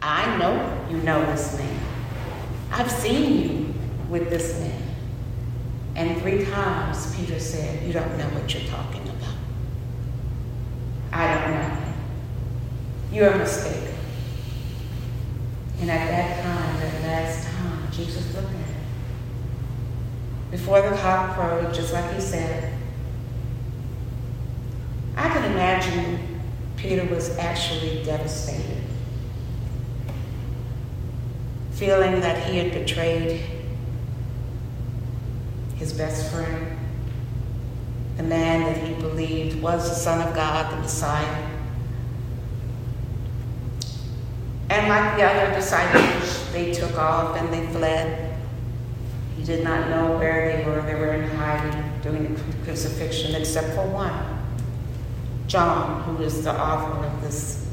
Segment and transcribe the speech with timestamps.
[0.00, 1.80] I know you know this man.
[2.70, 3.74] I've seen you
[4.08, 4.82] with this man.
[5.96, 9.34] And three times Peter said, You don't know what you're talking about.
[11.12, 11.94] I don't know.
[13.12, 13.94] You're mistaken.
[15.80, 18.74] And at that time, that last time, Jesus looked at him.
[20.50, 22.72] Before the cock crowed, just like he said,
[25.16, 26.40] I can imagine
[26.76, 28.77] Peter was actually devastated,
[31.78, 33.40] feeling that he had betrayed
[35.76, 36.76] his best friend,
[38.16, 41.48] the man that he believed was the Son of God, the Messiah.
[44.70, 48.36] And like the other disciples, they took off and they fled.
[49.36, 50.82] He did not know where they were.
[50.82, 54.38] They were in hiding during the crucifixion, except for one
[55.46, 57.66] John, who is the author of this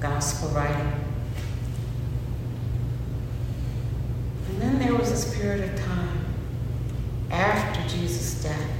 [0.00, 0.92] gospel writing.
[4.48, 6.24] And then there was this period of time
[7.30, 8.70] after Jesus' death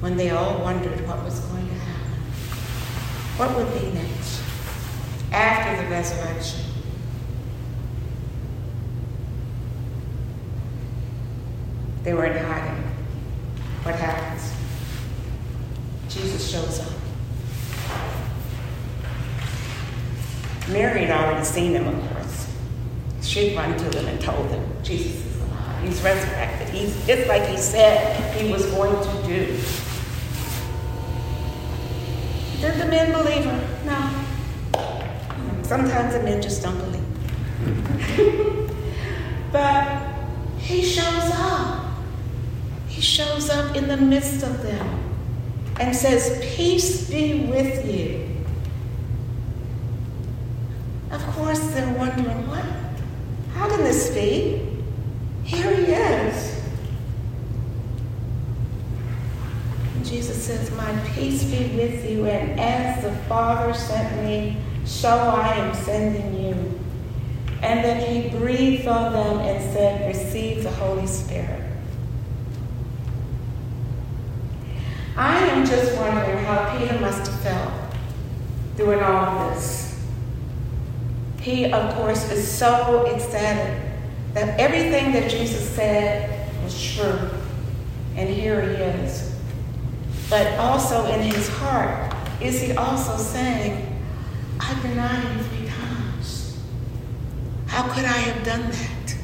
[0.00, 2.20] when they all wondered what was going to happen.
[3.38, 4.42] What would be next
[5.32, 6.60] after the resurrection?
[12.02, 12.82] They were in hiding.
[13.84, 14.52] What happens?
[16.10, 16.92] Jesus shows up.
[20.68, 22.07] Mary had already seen him.
[23.28, 25.82] She'd run to them and told them, Jesus is alive.
[25.82, 26.70] He's resurrected.
[26.70, 29.54] He's just like he said he was going to do.
[32.58, 33.68] Did the men believe her?
[33.84, 34.24] No.
[35.62, 37.04] Sometimes the men just don't believe.
[39.52, 40.08] but
[40.56, 41.84] he shows up.
[42.88, 45.04] He shows up in the midst of them
[45.78, 48.24] and says, Peace be with you.
[51.10, 52.77] Of course, they're wondering, what?
[53.78, 54.60] Can this be?
[55.44, 56.64] Here he is.
[59.94, 65.08] And Jesus says, My peace be with you, and as the Father sent me, so
[65.08, 66.80] I am sending you.
[67.62, 71.62] And then he breathed on them and said, Receive the Holy Spirit.
[75.16, 77.72] I am just wondering how Peter must have felt
[78.76, 79.87] doing all this.
[81.48, 83.80] He, of course, is so excited
[84.34, 87.30] that everything that Jesus said was true.
[88.16, 89.34] And here he is.
[90.28, 93.98] But also in his heart, is he also saying,
[94.60, 96.60] I denied you three times.
[97.66, 99.16] How could I have done that?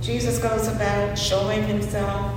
[0.00, 2.34] Jesus goes about showing himself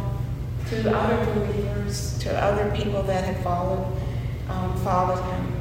[0.70, 4.00] to other believers, to other people that had followed,
[4.48, 5.59] um, followed him.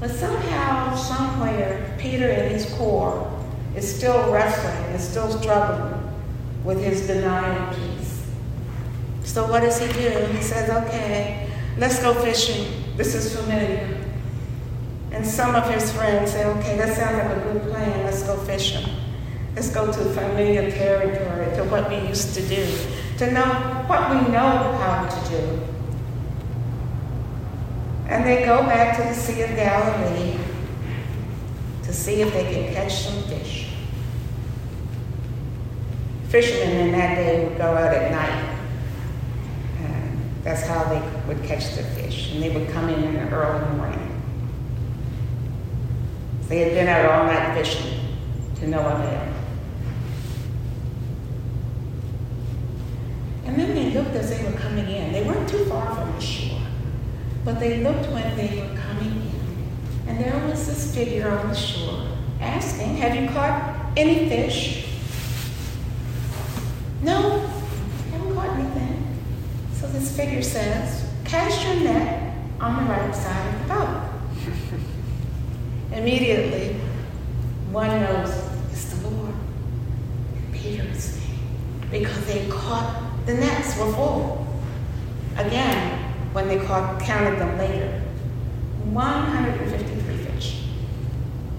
[0.00, 3.30] But somehow, somewhere, Peter in his core
[3.76, 6.10] is still wrestling, is still struggling
[6.64, 8.24] with his denial piece.
[9.24, 10.08] So what does he do?
[10.32, 12.82] He says, okay, let's go fishing.
[12.96, 13.98] This is familiar.
[15.12, 18.04] And some of his friends say, okay, that sounds like a good plan.
[18.04, 18.88] Let's go fishing.
[19.54, 22.66] Let's go to familiar territory, to what we used to do,
[23.18, 25.60] to know what we know how to do.
[28.10, 30.36] And they go back to the Sea of Galilee
[31.84, 33.68] to see if they can catch some fish.
[36.28, 38.58] Fishermen in that day would go out at night.
[39.80, 42.32] And that's how they would catch the fish.
[42.32, 44.22] And they would come in in the early morning.
[46.48, 48.00] They had been out all night fishing
[48.56, 49.34] to no avail.
[53.44, 55.12] And then they looked as they were coming in.
[55.12, 56.59] They weren't too far from the shore,
[57.44, 60.08] but they looked when they were coming in.
[60.08, 62.06] And there was this figure on the shore
[62.40, 64.86] asking, Have you caught any fish?
[67.02, 69.16] No, I haven't caught anything.
[69.74, 74.10] So this figure says, Cast your net on the right side of the boat.
[75.92, 76.74] Immediately,
[77.70, 78.30] one knows
[78.70, 79.34] it's the Lord.
[80.52, 81.88] Peter's name.
[81.90, 84.46] Because they caught the nets were full.
[85.36, 85.99] Again,
[86.32, 88.02] when they caught, counted them later,
[88.84, 90.64] 153 fish.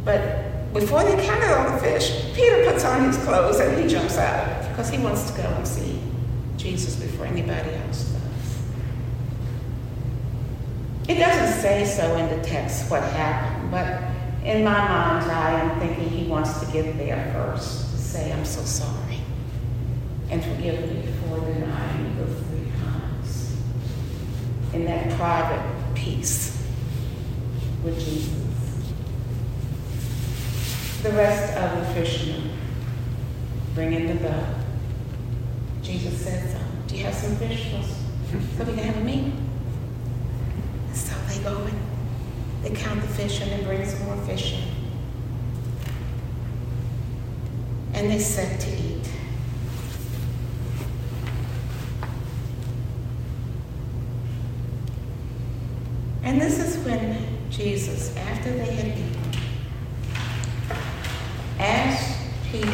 [0.06, 4.18] But before they counted all the fish, Peter puts on his clothes and he jumps
[4.18, 6.00] out because he wants to go and see
[6.58, 8.58] Jesus before anybody else does.
[11.10, 14.02] It doesn't say so in the text what happened, but
[14.46, 18.46] in my mind's eye, I'm thinking he wants to get there first to say, I'm
[18.46, 19.20] so sorry
[20.32, 21.91] and forgive me for denying.
[24.74, 26.66] In that private, peace
[27.84, 28.34] with Jesus.
[31.04, 32.52] The rest of the fishermen
[33.74, 34.56] bring in the boat.
[35.82, 37.72] Jesus said, so, do you have some fish
[38.32, 39.32] so we can have a meal?
[40.88, 41.78] And so they go and
[42.64, 44.64] they count the fish and they bring some more fish in.
[47.94, 48.81] And they set to
[56.24, 57.18] And this is when
[57.50, 59.22] Jesus, after they had eaten,
[61.60, 62.20] asked
[62.52, 62.72] Peter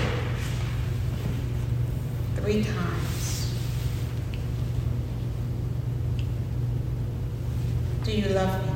[2.36, 3.54] three times,
[8.04, 8.72] Do you love me?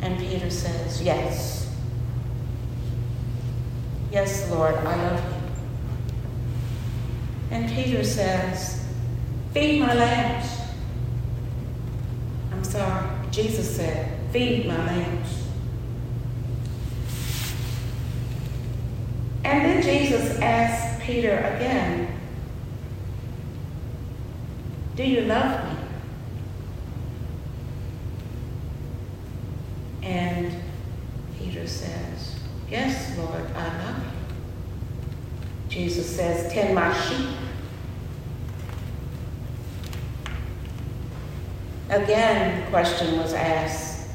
[0.00, 1.74] And Peter says, Yes.
[4.10, 5.36] Yes, Lord, I love you.
[7.50, 8.85] And Peter says,
[9.56, 10.60] Feed my lambs.
[12.52, 13.08] I'm sorry.
[13.30, 15.44] Jesus said, Feed my lambs.
[19.44, 22.20] And then Jesus asked Peter again,
[24.94, 25.78] Do you love me?
[30.02, 30.54] And
[31.38, 35.70] Peter says, Yes, Lord, I love you.
[35.70, 37.45] Jesus says, Tend my sheep.
[41.88, 44.08] Again, the question was asked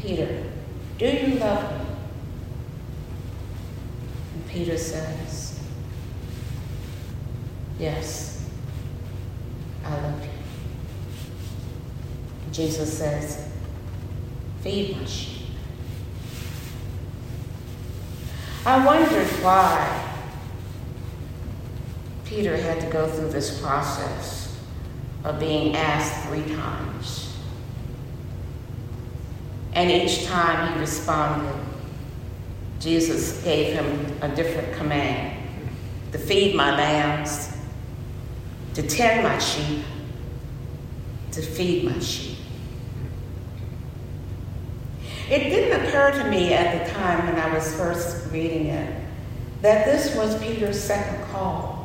[0.00, 0.44] Peter,
[0.98, 1.86] do you love me?
[4.34, 5.60] And Peter says,
[7.78, 8.48] Yes,
[9.84, 10.30] I love you.
[12.50, 13.48] Jesus says,
[14.62, 15.46] Feed my sheep.
[18.66, 20.04] I wondered why
[22.24, 24.47] Peter had to go through this process
[25.28, 27.36] of being asked three times.
[29.74, 31.54] And each time he responded,
[32.80, 35.36] Jesus gave him a different command
[36.12, 37.54] to feed my lambs,
[38.74, 39.84] to tend my sheep,
[41.32, 42.38] to feed my sheep.
[45.30, 49.04] It didn't occur to me at the time when I was first reading it
[49.60, 51.77] that this was Peter's second call.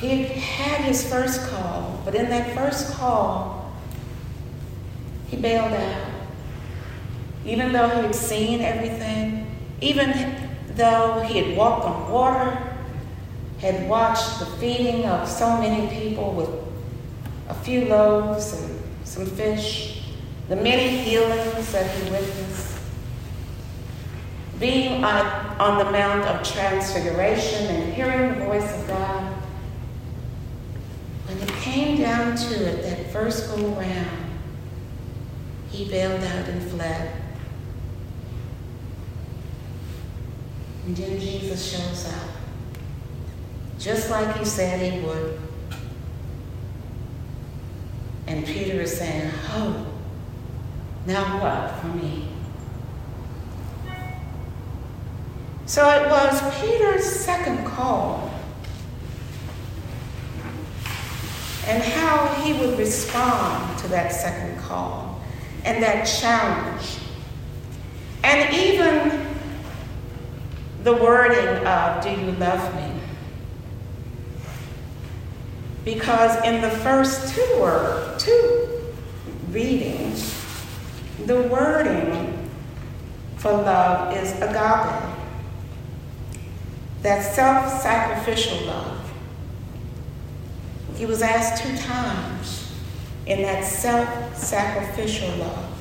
[0.00, 3.72] He had his first call, but in that first call,
[5.28, 6.10] he bailed out.
[7.46, 9.46] Even though he had seen everything,
[9.80, 10.36] even
[10.74, 12.76] though he had walked on water,
[13.58, 16.50] had watched the feeding of so many people with
[17.48, 20.02] a few loaves and some fish,
[20.48, 22.78] the many healings that he witnessed,
[24.60, 29.35] being on, the Mount of Transfiguration and hearing the voice of God,
[31.36, 34.08] when it came down to it, that first go round,
[35.70, 37.12] he bailed out and fled.
[40.86, 42.30] And then Jesus shows up,
[43.78, 45.38] just like he said he would.
[48.28, 49.86] And Peter is saying, Oh,
[51.06, 52.28] now what for me?
[55.66, 58.35] So it was Peter's second call
[61.66, 65.20] and how he would respond to that second call
[65.64, 66.98] and that challenge.
[68.22, 69.26] And even
[70.84, 73.00] the wording of, Do you love me?
[75.84, 78.68] Because in the first two word, two
[79.50, 80.34] readings,
[81.26, 82.50] the wording
[83.36, 85.02] for love is agape.
[87.02, 88.95] That self sacrificial love.
[90.96, 92.72] He was asked two times
[93.26, 95.76] in that self sacrificial love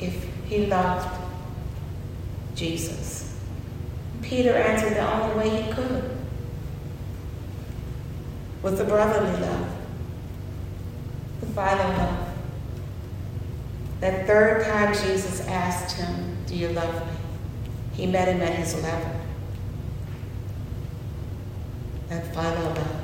[0.00, 1.08] if he loved
[2.56, 3.38] Jesus.
[4.22, 6.10] Peter answered the only way he could
[8.62, 9.68] with the brotherly love,
[11.40, 12.28] the father love.
[14.00, 17.12] That third time Jesus asked him, Do you love me?
[17.92, 19.20] He met him at his level.
[22.08, 23.03] That father love.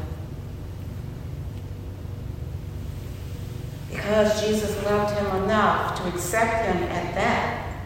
[4.10, 7.76] Because Jesus loved him enough to accept him at that,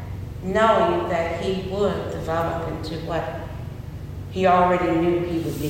[0.43, 3.41] knowing that he would develop into what
[4.31, 5.69] he already knew he would be.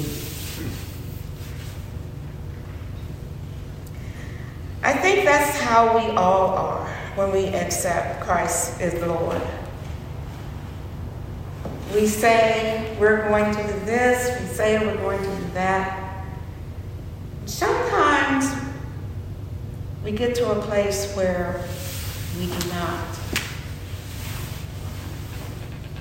[4.85, 9.43] I think that's how we all are when we accept Christ as Lord.
[11.93, 16.05] We say we're going to do this, we say we're going to do that,
[20.13, 21.67] get to a place where
[22.39, 23.19] we do not.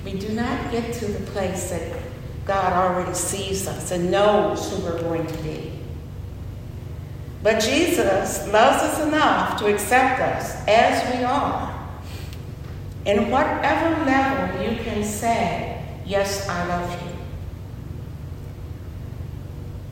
[0.04, 1.96] We do not get to the place that
[2.44, 5.72] God already sees us and knows who we're going to be.
[7.42, 11.72] But Jesus loves us enough to accept us as we are.
[13.06, 17.08] In whatever level you can say, Yes, I love you.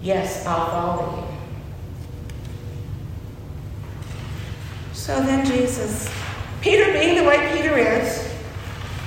[0.02, 1.31] Yes, I'll follow you.
[5.02, 6.08] So then Jesus,
[6.60, 8.32] Peter being the way Peter is,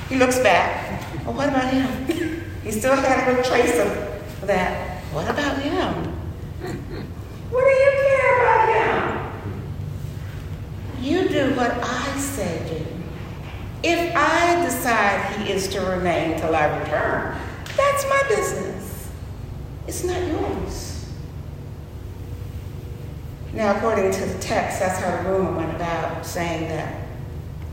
[0.09, 1.01] he looks back.
[1.23, 2.43] Well, what about him?
[2.65, 5.01] he still had a trace of that.
[5.13, 6.11] What about him?
[7.49, 9.41] What do you care about him?
[11.01, 13.87] You do what I say do.
[13.87, 17.37] If I decide he is to remain till I return,
[17.77, 19.07] that's my business.
[19.87, 20.94] It's not yours.
[23.55, 27.03] Now, according to the text, that's how the rumor went about, saying that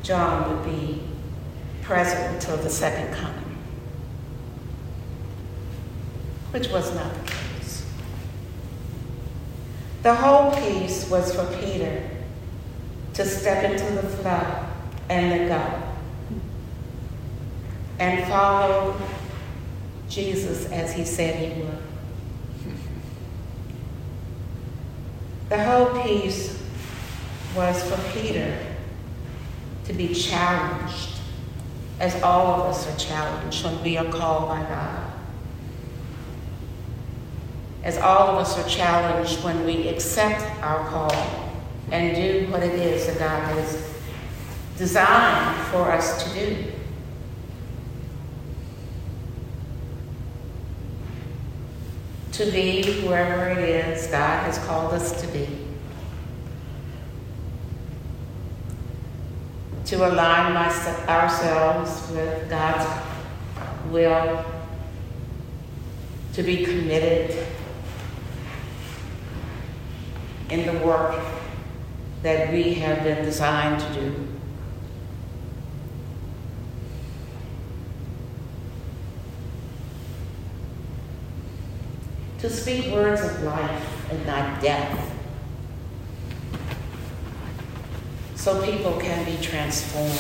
[0.05, 1.03] John would be
[1.83, 3.59] present until the second coming,
[6.53, 7.85] which was not the case.
[10.05, 12.09] The whole piece was for Peter
[13.15, 14.65] to step into the flood
[15.09, 15.83] and let go
[17.99, 19.01] and follow
[20.09, 21.92] Jesus as he said he would.
[25.53, 26.59] The whole piece
[27.55, 28.59] was for Peter
[29.85, 31.11] to be challenged,
[32.01, 35.13] as all of us are challenged when we are called by God.
[37.85, 41.53] As all of us are challenged when we accept our call
[41.91, 43.95] and do what it is that God has
[44.79, 46.73] designed for us to do.
[52.33, 55.47] To be whoever it is God has called us to be.
[59.87, 62.89] To align ourselves with God's
[63.91, 64.45] will,
[66.33, 67.47] to be committed
[70.49, 71.21] in the work
[72.23, 74.32] that we have been designed to do.
[82.43, 85.13] To speak words of life and not death.
[88.35, 90.19] So people can be transformed.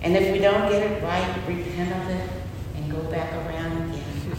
[0.00, 2.30] And if we don't get it right, repent of it
[2.76, 4.36] and go back around again.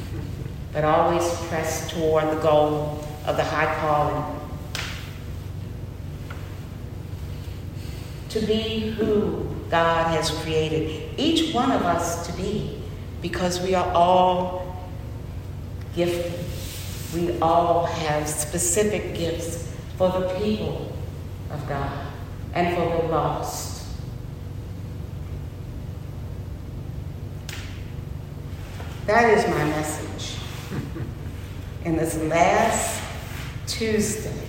[0.73, 4.39] But always press toward the goal of the high calling.
[8.29, 12.81] To be who God has created each one of us to be
[13.25, 14.85] because we are all
[15.95, 16.31] gifted.
[17.15, 20.95] We all have specific gifts for the people
[21.49, 22.05] of God
[22.53, 23.87] and for the lost.
[29.07, 30.39] That is my message
[31.83, 33.01] in this last
[33.65, 34.39] Tuesday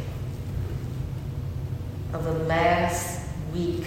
[2.13, 3.87] of the last week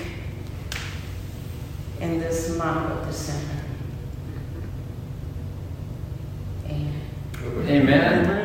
[2.01, 3.68] in this month of December.
[7.69, 8.38] Amen.